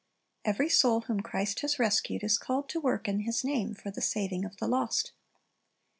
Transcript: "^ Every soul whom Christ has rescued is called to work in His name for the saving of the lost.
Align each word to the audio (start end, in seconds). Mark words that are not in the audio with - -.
"^ 0.01 0.03
Every 0.43 0.67
soul 0.67 1.01
whom 1.01 1.19
Christ 1.19 1.59
has 1.59 1.77
rescued 1.77 2.23
is 2.23 2.39
called 2.39 2.67
to 2.69 2.79
work 2.79 3.07
in 3.07 3.19
His 3.19 3.43
name 3.43 3.75
for 3.75 3.91
the 3.91 4.01
saving 4.01 4.45
of 4.45 4.57
the 4.57 4.65
lost. 4.67 5.11